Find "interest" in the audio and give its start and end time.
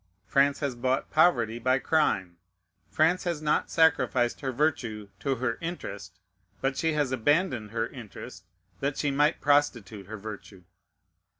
5.61-6.19, 7.85-8.47